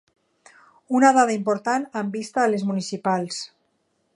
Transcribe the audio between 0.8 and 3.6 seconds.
Una dada important amb vista a les municipals.